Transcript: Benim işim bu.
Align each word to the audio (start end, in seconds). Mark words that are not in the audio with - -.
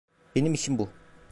Benim 0.35 0.53
işim 0.53 0.77
bu. 0.77 0.89